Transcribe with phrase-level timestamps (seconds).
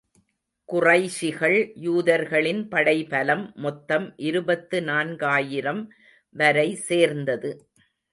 [0.69, 5.83] குறைஷிகள், யூதர்களின் படை பலம் மொத்தம் இருபத்து நான்காயிரம்
[6.35, 7.51] வரை சேர்ந்தது.